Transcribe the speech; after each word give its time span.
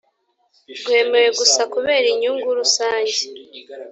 rwemewe 0.79 1.29
gusa 1.39 1.61
kubera 1.73 2.05
inyungu 2.13 2.47
rusange 2.59 3.19